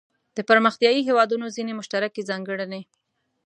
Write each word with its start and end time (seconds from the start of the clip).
د 0.37 0.39
پرمختیايي 0.49 0.99
هیوادونو 1.07 1.45
ځینې 1.55 1.73
مشترکې 1.79 2.27
ځانګړنې. 2.29 2.81